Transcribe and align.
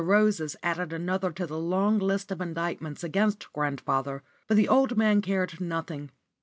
Rose's 0.03 0.55
added 0.63 0.91
another 0.91 1.31
to 1.31 1.45
the 1.45 1.59
long 1.59 1.99
list 1.99 2.31
of 2.31 2.41
indictments 2.41 3.03
against 3.03 3.53
grandfather, 3.53 4.23
but 4.47 4.57
the 4.57 4.67
old 4.67 4.97
man 4.97 5.21
cared 5.21 5.61
nothing. 5.61 6.09